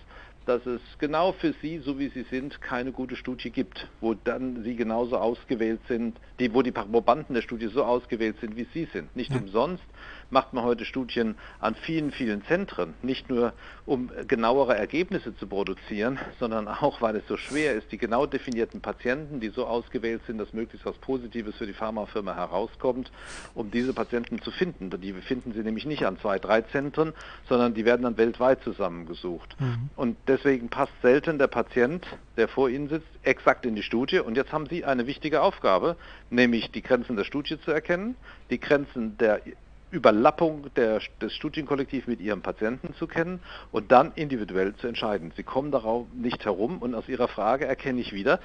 dass 0.47 0.65
es 0.67 0.81
genau 0.99 1.33
für 1.33 1.55
Sie, 1.63 1.79
so 1.79 1.99
wie 1.99 2.09
Sie 2.09 2.23
sind, 2.31 2.61
keine 2.61 2.93
gute 2.93 3.17
Studie 3.17 3.51
gibt, 3.51 3.89
wo 4.01 4.15
dann 4.15 4.63
Sie 4.63 4.77
genauso 4.77 5.17
ausgewählt 5.17 5.81
sind, 5.89 6.19
die, 6.39 6.53
wo 6.53 6.63
die 6.63 6.73
Probanden 6.73 7.35
der 7.35 7.43
Studie 7.43 7.69
so 7.69 7.85
ausgewählt 7.85 8.37
sind, 8.41 8.57
wie 8.57 8.67
Sie 8.73 8.89
sind. 8.93 9.15
Nicht 9.17 9.33
ja. 9.33 9.39
umsonst 9.39 9.85
macht 10.35 10.53
man 10.53 10.65
heute 10.65 10.85
Studien 10.85 11.37
an 11.61 11.77
vielen, 11.77 12.11
vielen 12.11 12.45
Zentren, 12.45 12.95
nicht 13.03 13.31
nur 13.31 13.53
um 13.87 14.11
genauere 14.27 14.77
Ergebnisse 14.77 15.37
zu 15.37 15.47
produzieren, 15.47 16.19
sondern 16.41 16.67
auch, 16.67 17.01
weil 17.01 17.15
es 17.17 17.27
so 17.29 17.37
schwer 17.37 17.75
ist, 17.75 17.93
die 17.93 17.99
genau 17.99 18.27
definierten 18.27 18.81
Patienten, 18.81 19.39
die 19.39 19.51
so 19.51 19.65
ausgewählt 19.65 20.23
sind, 20.27 20.39
dass 20.39 20.53
möglichst 20.53 20.85
was 20.85 20.97
Positives 20.97 21.55
für 21.55 21.67
die 21.67 21.73
Pharmafirma 21.73 22.35
herauskommt, 22.35 23.13
um 23.55 23.71
diese 23.71 23.95
Patienten 23.95 24.43
zu 24.43 24.51
finden. 24.51 24.91
Die 25.01 25.13
finden 25.13 25.53
sie 25.53 25.61
nämlich 25.61 25.87
nicht 25.87 26.05
an 26.05 26.19
zwei, 26.19 26.41
drei 26.41 26.63
Zentren, 26.63 27.13
sondern 27.49 27.73
die 27.75 27.85
werden 27.85 28.03
dann 28.03 28.17
weltweit 28.17 28.61
zusammengesucht. 28.65 29.55
Mhm. 29.61 29.91
Und 29.95 30.17
deswegen 30.27 30.69
passt 30.69 30.93
selten 31.01 31.39
der 31.39 31.47
Patient, 31.47 32.05
der 32.37 32.49
vor 32.49 32.69
Ihnen 32.69 32.89
sitzt, 32.89 33.07
exakt 33.23 33.67
in 33.67 33.77
die 33.77 33.85
Studie. 33.85 34.19
Und 34.19 34.37
jetzt 34.37 34.53
haben 34.53 34.67
Sie 34.67 34.85
eine 34.85 35.07
wichtige 35.07 35.43
Aufgabe, 35.43 35.97
nämlich 36.31 36.73
die 36.73 36.83
Grenzen 36.83 37.15
der 37.15 37.25
Studie 37.25 37.61
zu 37.61 37.71
erkennen, 37.71 38.17
die 38.51 38.59
Grenzen 38.59 39.17
der 39.19 39.41
Überlappung 39.95 40.67
der, 40.75 41.01
des 41.21 41.33
Studienkollektivs 41.35 42.07
mit 42.07 42.21
ihrem 42.21 42.43
Patienten 42.43 42.95
zu 42.95 43.07
kennen 43.07 43.41
und 43.73 43.93
dann 43.93 44.13
individuell 44.15 44.75
zu 44.77 44.87
entscheiden. 44.87 45.33
Sie 45.37 45.43
kommen 45.43 45.71
darauf 45.71 46.07
nicht 46.13 46.45
herum 46.45 46.79
und 46.79 46.95
aus 46.95 47.09
Ihrer 47.09 47.29
Frage 47.29 47.67
erkenne 47.67 48.01
ich 48.01 48.13
wieder, 48.13 48.41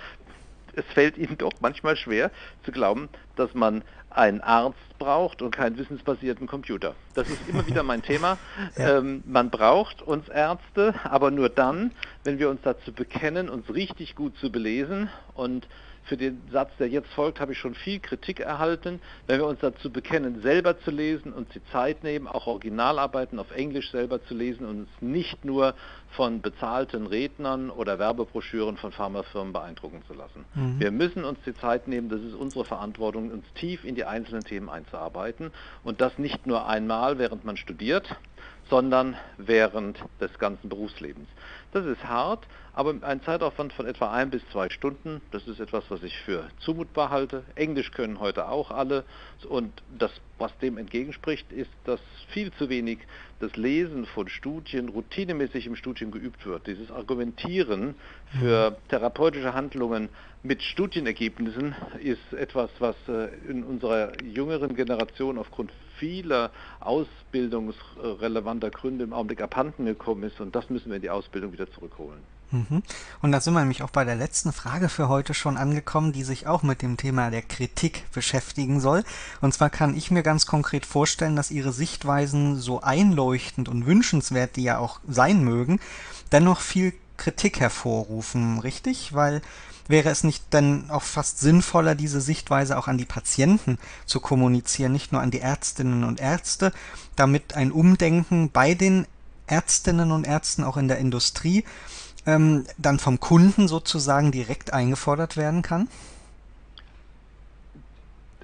es 0.76 0.86
fällt 0.94 1.18
Ihnen 1.18 1.38
doch 1.38 1.52
manchmal 1.60 1.96
schwer 1.96 2.32
zu 2.64 2.72
glauben, 2.72 3.10
dass 3.36 3.54
man 3.54 3.84
einen 4.10 4.42
Arzt 4.42 4.78
braucht 4.98 5.42
und 5.42 5.52
keinen 5.52 5.78
wissensbasierten 5.78 6.48
Computer. 6.48 6.96
Das 7.14 7.30
ist 7.30 7.48
immer 7.48 7.66
wieder 7.68 7.84
mein 7.84 8.02
Thema. 8.02 8.38
Ja. 8.78 8.98
Ähm, 8.98 9.24
man 9.26 9.50
braucht 9.50 10.02
uns 10.02 10.28
Ärzte, 10.30 10.94
aber 11.04 11.32
nur 11.32 11.50
dann, 11.50 11.92
wenn 12.24 12.40
wir 12.40 12.50
uns 12.50 12.62
dazu 12.62 12.94
bekennen, 12.94 13.50
uns 13.50 13.74
richtig 13.74 14.16
gut 14.16 14.38
zu 14.38 14.52
belesen 14.52 15.10
und 15.34 15.68
für 16.10 16.18
den 16.18 16.42
Satz, 16.52 16.72
der 16.80 16.90
jetzt 16.90 17.08
folgt, 17.14 17.40
habe 17.40 17.54
ich 17.54 17.60
schon 17.60 17.76
viel 17.76 18.00
Kritik 18.00 18.40
erhalten. 18.40 19.00
Wenn 19.28 19.40
wir 19.40 19.46
uns 19.46 19.60
dazu 19.60 19.92
bekennen, 19.92 20.42
selber 20.42 20.78
zu 20.80 20.92
lesen, 20.92 21.32
und 21.32 21.54
die 21.54 21.64
Zeit 21.72 22.04
nehmen, 22.04 22.28
auch 22.28 22.48
Originalarbeiten 22.48 23.40
auf 23.40 23.52
Englisch 23.52 23.92
selber 23.92 24.22
zu 24.26 24.34
lesen 24.34 24.66
und 24.66 24.80
uns 24.80 24.90
nicht 25.00 25.46
nur 25.46 25.76
von 26.12 26.42
bezahlten 26.42 27.06
Rednern 27.06 27.70
oder 27.70 28.00
Werbebroschüren 28.00 28.78
von 28.78 28.92
Pharmafirmen 28.92 29.54
beeindrucken 29.54 30.02
zu 30.08 30.14
lassen. 30.16 30.46
Mhm. 30.56 30.80
Wir 30.80 30.92
müssen 30.92 31.24
uns 31.24 31.38
die 31.46 31.56
Zeit 31.56 31.88
nehmen, 31.88 32.10
das 32.10 32.22
ist 32.22 32.34
unsere 32.34 32.66
Verantwortung, 32.66 33.32
uns 33.32 33.46
tief 33.54 33.86
in 33.86 33.94
die 33.94 34.06
einzelnen 34.06 34.44
Themen 34.44 34.70
einzuarbeiten 34.70 35.52
und 35.84 36.02
das 36.02 36.18
nicht 36.18 36.48
nur 36.48 36.68
einmal, 36.68 37.20
während 37.20 37.46
man 37.46 37.56
studiert, 37.56 38.16
sondern 38.70 39.18
während 39.38 39.98
des 40.22 40.38
ganzen 40.38 40.70
Berufslebens. 40.70 41.28
Das 41.72 41.86
ist 41.86 42.04
hart, 42.06 42.46
aber 42.74 42.94
ein 43.02 43.22
Zeitaufwand 43.22 43.74
von 43.74 43.86
etwa 43.86 44.12
ein 44.12 44.30
bis 44.30 44.48
zwei 44.52 44.70
Stunden, 44.70 45.22
das 45.32 45.48
ist 45.48 45.60
etwas, 45.60 45.84
was 45.90 46.04
ich 46.04 46.18
für 46.20 46.48
zumutbar 46.60 47.10
halte. 47.10 47.44
Englisch 47.56 47.92
können 47.92 48.20
heute 48.20 48.48
auch 48.48 48.72
alle 48.72 49.04
und 49.48 49.84
das, 49.98 50.12
was 50.40 50.58
dem 50.60 50.78
entgegenspricht, 50.78 51.52
ist, 51.52 51.72
dass 51.86 52.00
viel 52.30 52.52
zu 52.54 52.70
wenig 52.70 53.00
das 53.40 53.56
Lesen 53.56 54.06
von 54.06 54.28
Studien 54.28 54.90
routinemäßig 54.90 55.68
im 55.68 55.76
Studium 55.76 56.12
geübt 56.12 56.46
wird. 56.46 56.68
Dieses 56.68 56.92
Argumentieren 56.92 57.96
für 58.40 58.78
therapeutische 58.90 59.54
Handlungen 59.54 60.10
mit 60.42 60.64
Studienergebnissen 60.64 61.76
ist 62.02 62.34
etwas, 62.34 62.70
was 62.80 62.96
äh, 63.08 63.30
in 63.48 63.64
unserer 63.64 64.14
jüngeren 64.24 64.76
Generation 64.76 65.38
aufgrund 65.38 65.72
vieler 65.98 66.52
ausbildungsrelevanter 66.80 68.70
Gründe 68.70 69.04
im 69.04 69.14
Augenblick 69.14 69.42
abhanden 69.42 69.86
gekommen 69.86 70.24
ist 70.24 70.40
und 70.40 70.56
das 70.56 70.70
müssen 70.70 70.90
wir 70.90 70.96
in 70.96 71.02
die 71.02 71.10
Ausbildung 71.10 71.52
wieder 71.52 71.70
zurückholen. 71.72 72.39
Mhm. 72.52 72.82
Und 73.22 73.32
da 73.32 73.42
sind 73.42 73.54
wir 73.54 73.60
nämlich 73.60 73.84
auch 73.84 73.92
bei 73.92 74.06
der 74.06 74.16
letzten 74.16 74.52
Frage 74.54 74.90
für 74.90 75.08
heute 75.08 75.34
schon 75.34 75.58
angekommen, 75.58 76.14
die 76.14 76.24
sich 76.24 76.48
auch 76.48 76.64
mit 76.64 76.82
dem 76.82 76.98
Thema 76.98 77.30
der 77.30 77.44
Kritik 77.44 78.06
beschäftigen 78.12 78.80
soll. 78.80 79.04
Und 79.42 79.54
zwar 79.54 79.70
kann 79.70 79.96
ich 79.96 80.10
mir 80.10 80.24
ganz 80.24 80.46
konkret 80.46 80.86
vorstellen, 80.86 81.36
dass 81.36 81.52
Ihre 81.52 81.72
Sichtweisen 81.72 82.58
so 82.58 82.82
einleuchtend 82.82 83.70
und 83.70 83.86
wünschenswert, 83.86 84.56
die 84.56 84.64
ja 84.64 84.80
auch 84.80 85.00
sein 85.08 85.44
mögen, 85.44 85.80
dennoch 86.32 86.62
viel 86.62 86.94
Kritik 87.18 87.60
hervorrufen, 87.60 88.60
richtig? 88.60 89.14
Weil 89.14 89.42
wäre 89.88 90.10
es 90.10 90.24
nicht 90.24 90.46
dann 90.52 90.90
auch 90.90 91.04
fast 91.04 91.40
sinnvoller, 91.40 91.96
diese 91.96 92.22
Sichtweise 92.22 92.78
auch 92.78 92.88
an 92.88 92.98
die 92.98 93.06
Patienten 93.06 93.78
zu 94.06 94.20
kommunizieren, 94.20 94.92
nicht 94.92 95.12
nur 95.12 95.22
an 95.22 95.32
die 95.32 95.42
Ärztinnen 95.42 96.04
und 96.04 96.20
Ärzte, 96.20 96.72
damit 97.16 97.56
ein 97.56 97.72
Umdenken 97.72 98.52
bei 98.52 98.76
den 98.76 99.06
Ärztinnen 99.48 100.12
und 100.12 100.28
Ärzten 100.28 100.64
auch 100.64 100.78
in 100.78 100.88
der 100.88 101.00
Industrie 101.00 101.66
ähm, 102.30 102.66
dann 102.78 103.00
vom 103.00 103.20
Kunden 103.20 103.68
sozusagen 103.68 104.32
direkt 104.32 104.74
eingefordert 104.74 105.38
werden 105.38 105.62
kann? 105.62 105.88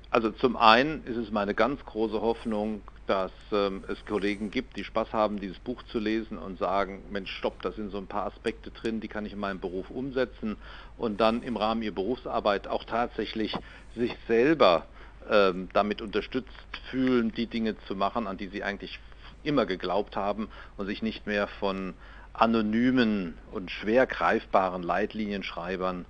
Also 0.09 0.31
zum 0.31 0.55
einen 0.55 1.03
ist 1.05 1.17
es 1.17 1.31
meine 1.31 1.53
ganz 1.53 1.83
große 1.83 2.21
Hoffnung, 2.21 2.81
dass 3.05 3.31
ähm, 3.51 3.83
es 3.87 4.03
Kollegen 4.05 4.49
gibt, 4.49 4.77
die 4.77 4.83
Spaß 4.83 5.13
haben, 5.13 5.39
dieses 5.39 5.59
Buch 5.59 5.83
zu 5.91 5.99
lesen 5.99 6.37
und 6.37 6.57
sagen, 6.57 7.03
Mensch, 7.11 7.31
stopp, 7.31 7.61
da 7.61 7.71
sind 7.71 7.91
so 7.91 7.97
ein 7.97 8.07
paar 8.07 8.25
Aspekte 8.25 8.71
drin, 8.71 9.01
die 9.01 9.07
kann 9.07 9.25
ich 9.25 9.33
in 9.33 9.39
meinem 9.39 9.59
Beruf 9.59 9.89
umsetzen 9.89 10.55
und 10.97 11.19
dann 11.19 11.43
im 11.43 11.57
Rahmen 11.57 11.81
ihrer 11.83 11.93
Berufsarbeit 11.93 12.67
auch 12.67 12.85
tatsächlich 12.85 13.55
sich 13.95 14.15
selber 14.27 14.85
ähm, 15.29 15.69
damit 15.73 16.01
unterstützt 16.01 16.49
fühlen, 16.89 17.31
die 17.31 17.47
Dinge 17.47 17.75
zu 17.87 17.95
machen, 17.95 18.25
an 18.25 18.37
die 18.37 18.47
sie 18.47 18.63
eigentlich 18.63 18.99
immer 19.43 19.65
geglaubt 19.65 20.15
haben 20.15 20.49
und 20.77 20.87
sich 20.87 21.01
nicht 21.01 21.27
mehr 21.27 21.47
von 21.47 21.93
anonymen 22.41 23.35
und 23.51 23.71
schwer 23.71 24.05
greifbaren 24.05 24.83
Leitlinienschreibern 24.83 26.05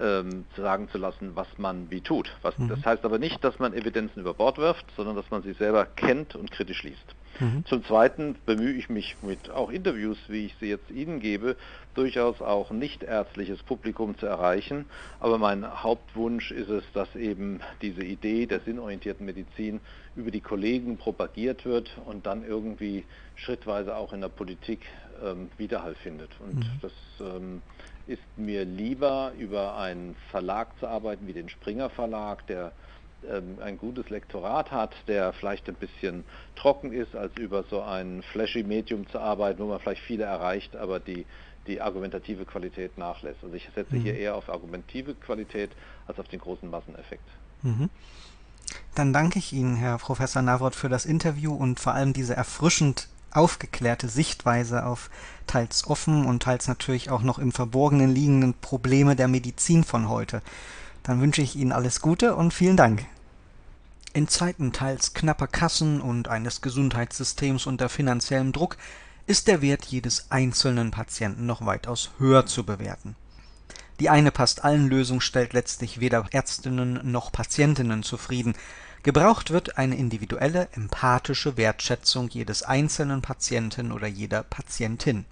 ähm, 0.00 0.44
sagen 0.56 0.88
zu 0.88 0.98
lassen, 0.98 1.32
was 1.34 1.46
man 1.58 1.90
wie 1.90 2.00
tut. 2.00 2.30
Was, 2.42 2.56
mhm. 2.58 2.68
Das 2.68 2.84
heißt 2.84 3.04
aber 3.04 3.18
nicht, 3.18 3.42
dass 3.44 3.58
man 3.58 3.74
Evidenzen 3.74 4.20
über 4.20 4.34
Bord 4.34 4.58
wirft, 4.58 4.86
sondern 4.96 5.16
dass 5.16 5.30
man 5.30 5.42
sie 5.42 5.52
selber 5.52 5.84
kennt 5.84 6.34
und 6.34 6.50
kritisch 6.50 6.82
liest. 6.82 7.14
Mhm. 7.38 7.64
Zum 7.66 7.84
Zweiten 7.84 8.36
bemühe 8.46 8.72
ich 8.72 8.88
mich 8.88 9.16
mit 9.22 9.50
auch 9.50 9.70
Interviews, 9.70 10.18
wie 10.28 10.46
ich 10.46 10.56
sie 10.60 10.66
jetzt 10.66 10.90
Ihnen 10.90 11.20
gebe, 11.20 11.56
durchaus 11.94 12.40
auch 12.40 12.70
nicht 12.70 13.02
ärztliches 13.02 13.62
Publikum 13.62 14.18
zu 14.18 14.26
erreichen. 14.26 14.86
Aber 15.20 15.38
mein 15.38 15.82
Hauptwunsch 15.82 16.50
ist 16.50 16.68
es, 16.68 16.84
dass 16.92 17.14
eben 17.14 17.60
diese 17.82 18.02
Idee 18.02 18.46
der 18.46 18.60
sinnorientierten 18.60 19.24
Medizin 19.24 19.80
über 20.16 20.30
die 20.30 20.40
Kollegen 20.40 20.96
propagiert 20.96 21.64
wird 21.64 21.90
und 22.04 22.26
dann 22.26 22.44
irgendwie 22.44 23.04
schrittweise 23.36 23.96
auch 23.96 24.12
in 24.12 24.20
der 24.20 24.28
Politik 24.28 24.80
ähm, 25.24 25.50
Widerhall 25.58 25.94
findet. 25.94 26.30
Und 26.40 26.56
mhm. 26.56 26.80
das 26.80 26.92
ähm, 27.20 27.62
ist 28.06 28.22
mir 28.36 28.64
lieber, 28.64 29.32
über 29.38 29.76
einen 29.76 30.16
Verlag 30.30 30.68
zu 30.78 30.86
arbeiten 30.86 31.26
wie 31.26 31.32
den 31.32 31.48
Springer 31.48 31.90
Verlag, 31.90 32.46
der 32.46 32.72
ähm, 33.28 33.58
ein 33.62 33.78
gutes 33.78 34.08
Lektorat 34.10 34.70
hat, 34.70 34.94
der 35.06 35.32
vielleicht 35.32 35.68
ein 35.68 35.74
bisschen 35.74 36.24
trocken 36.56 36.92
ist, 36.92 37.14
als 37.14 37.36
über 37.36 37.64
so 37.64 37.82
ein 37.82 38.22
flashy 38.32 38.62
Medium 38.62 39.06
zu 39.08 39.18
arbeiten, 39.18 39.60
wo 39.62 39.66
man 39.66 39.78
vielleicht 39.78 40.02
viele 40.02 40.24
erreicht, 40.24 40.74
aber 40.74 41.00
die, 41.00 41.26
die 41.66 41.80
argumentative 41.80 42.44
Qualität 42.44 42.96
nachlässt. 42.96 43.42
Also 43.42 43.54
ich 43.54 43.68
setze 43.74 43.94
mhm. 43.94 44.02
hier 44.02 44.16
eher 44.16 44.34
auf 44.34 44.48
argumentative 44.48 45.14
Qualität 45.14 45.70
als 46.06 46.18
auf 46.18 46.28
den 46.28 46.40
großen 46.40 46.68
Masseneffekt. 46.70 47.28
Mhm. 47.62 47.90
Dann 48.94 49.12
danke 49.12 49.38
ich 49.38 49.52
Ihnen, 49.52 49.76
Herr 49.76 49.98
Professor 49.98 50.42
Navrat, 50.42 50.74
für 50.74 50.88
das 50.88 51.04
Interview 51.04 51.54
und 51.54 51.78
vor 51.78 51.94
allem 51.94 52.12
diese 52.12 52.34
erfrischend 52.34 53.08
aufgeklärte 53.32 54.08
Sichtweise 54.08 54.84
auf 54.84 55.10
teils 55.46 55.86
offen 55.86 56.26
und 56.26 56.42
teils 56.42 56.68
natürlich 56.68 57.10
auch 57.10 57.22
noch 57.22 57.38
im 57.38 57.52
Verborgenen 57.52 58.14
liegenden 58.14 58.54
Probleme 58.54 59.16
der 59.16 59.28
Medizin 59.28 59.84
von 59.84 60.08
heute. 60.08 60.42
Dann 61.02 61.20
wünsche 61.20 61.42
ich 61.42 61.56
Ihnen 61.56 61.72
alles 61.72 62.00
Gute 62.00 62.36
und 62.36 62.54
vielen 62.54 62.76
Dank. 62.76 63.04
In 64.12 64.28
Zeiten 64.28 64.72
teils 64.72 65.14
knapper 65.14 65.46
Kassen 65.46 66.00
und 66.00 66.28
eines 66.28 66.60
Gesundheitssystems 66.60 67.66
unter 67.66 67.88
finanziellem 67.88 68.52
Druck 68.52 68.76
ist 69.26 69.46
der 69.46 69.62
Wert 69.62 69.84
jedes 69.84 70.26
einzelnen 70.30 70.90
Patienten 70.90 71.46
noch 71.46 71.64
weitaus 71.64 72.10
höher 72.18 72.46
zu 72.46 72.64
bewerten. 72.64 73.14
Die 74.00 74.08
eine 74.10 74.32
passt 74.32 74.64
allen 74.64 74.88
Lösung 74.88 75.20
stellt 75.20 75.52
letztlich 75.52 76.00
weder 76.00 76.26
Ärztinnen 76.32 77.12
noch 77.12 77.30
Patientinnen 77.30 78.02
zufrieden. 78.02 78.54
Gebraucht 79.02 79.50
wird 79.50 79.78
eine 79.78 79.96
individuelle, 79.96 80.68
empathische 80.72 81.56
Wertschätzung 81.56 82.28
jedes 82.28 82.62
einzelnen 82.62 83.22
Patienten 83.22 83.92
oder 83.92 84.06
jeder 84.06 84.42
Patientin. 84.42 85.24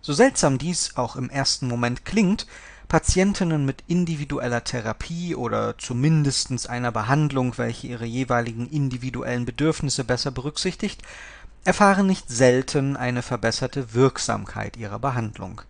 So 0.00 0.12
seltsam 0.12 0.56
dies 0.56 0.96
auch 0.96 1.16
im 1.16 1.30
ersten 1.30 1.66
Moment 1.66 2.04
klingt, 2.04 2.46
Patientinnen 2.86 3.66
mit 3.66 3.82
individueller 3.88 4.62
Therapie 4.62 5.34
oder 5.34 5.76
zumindest 5.78 6.70
einer 6.70 6.92
Behandlung, 6.92 7.58
welche 7.58 7.88
ihre 7.88 8.06
jeweiligen 8.06 8.68
individuellen 8.70 9.44
Bedürfnisse 9.44 10.04
besser 10.04 10.30
berücksichtigt, 10.30 11.02
erfahren 11.64 12.06
nicht 12.06 12.30
selten 12.30 12.96
eine 12.96 13.22
verbesserte 13.22 13.94
Wirksamkeit 13.94 14.76
ihrer 14.76 15.00
Behandlung 15.00 15.60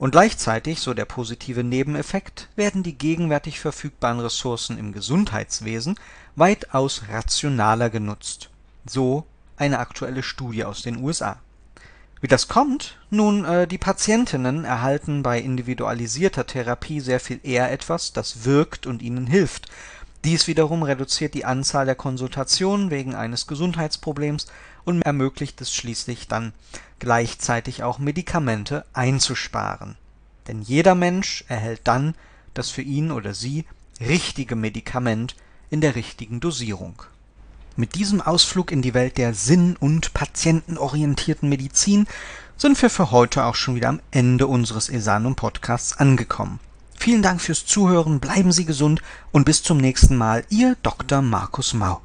und 0.00 0.12
gleichzeitig, 0.12 0.80
so 0.80 0.94
der 0.94 1.04
positive 1.04 1.62
Nebeneffekt, 1.62 2.48
werden 2.56 2.82
die 2.82 2.96
gegenwärtig 2.96 3.60
verfügbaren 3.60 4.18
Ressourcen 4.18 4.78
im 4.78 4.92
Gesundheitswesen 4.92 5.96
weitaus 6.36 7.02
rationaler 7.10 7.90
genutzt. 7.90 8.48
So 8.86 9.26
eine 9.58 9.78
aktuelle 9.78 10.22
Studie 10.22 10.64
aus 10.64 10.80
den 10.80 11.04
USA. 11.04 11.38
Wie 12.22 12.28
das 12.28 12.48
kommt? 12.48 12.98
Nun, 13.10 13.44
äh, 13.44 13.66
die 13.66 13.76
Patientinnen 13.76 14.64
erhalten 14.64 15.22
bei 15.22 15.38
individualisierter 15.38 16.46
Therapie 16.46 17.00
sehr 17.00 17.20
viel 17.20 17.40
eher 17.42 17.70
etwas, 17.70 18.14
das 18.14 18.46
wirkt 18.46 18.86
und 18.86 19.02
ihnen 19.02 19.26
hilft. 19.26 19.68
Dies 20.24 20.46
wiederum 20.46 20.82
reduziert 20.82 21.32
die 21.32 21.46
Anzahl 21.46 21.86
der 21.86 21.94
Konsultationen 21.94 22.90
wegen 22.90 23.14
eines 23.14 23.46
Gesundheitsproblems 23.46 24.46
und 24.84 25.00
ermöglicht 25.02 25.60
es 25.60 25.74
schließlich 25.74 26.28
dann 26.28 26.52
gleichzeitig 26.98 27.82
auch 27.82 27.98
Medikamente 27.98 28.84
einzusparen. 28.92 29.96
Denn 30.46 30.60
jeder 30.60 30.94
Mensch 30.94 31.44
erhält 31.48 31.80
dann 31.84 32.14
das 32.52 32.70
für 32.70 32.82
ihn 32.82 33.12
oder 33.12 33.32
sie 33.32 33.64
richtige 34.00 34.56
Medikament 34.56 35.36
in 35.70 35.80
der 35.80 35.94
richtigen 35.94 36.40
Dosierung. 36.40 37.02
Mit 37.76 37.94
diesem 37.94 38.20
Ausflug 38.20 38.72
in 38.72 38.82
die 38.82 38.92
Welt 38.92 39.16
der 39.16 39.32
sinn- 39.32 39.76
und 39.76 40.12
patientenorientierten 40.12 41.48
Medizin 41.48 42.06
sind 42.58 42.80
wir 42.82 42.90
für 42.90 43.10
heute 43.10 43.44
auch 43.44 43.54
schon 43.54 43.74
wieder 43.74 43.88
am 43.88 44.00
Ende 44.10 44.46
unseres 44.46 44.90
Esanum 44.90 45.34
Podcasts 45.34 45.96
angekommen. 45.96 46.60
Vielen 47.02 47.22
Dank 47.22 47.40
fürs 47.40 47.64
Zuhören, 47.64 48.20
bleiben 48.20 48.52
Sie 48.52 48.66
gesund 48.66 49.00
und 49.32 49.46
bis 49.46 49.62
zum 49.62 49.78
nächsten 49.78 50.18
Mal, 50.18 50.44
Ihr 50.50 50.76
Dr. 50.82 51.22
Markus 51.22 51.72
Mau. 51.72 52.02